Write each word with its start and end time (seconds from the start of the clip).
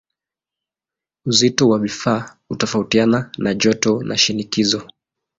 Uzito 1.25 1.69
wa 1.69 1.79
vifaa 1.79 2.37
hutofautiana 2.47 3.31
na 3.37 3.53
joto 3.53 4.03
na 4.03 4.17
shinikizo. 4.17 4.87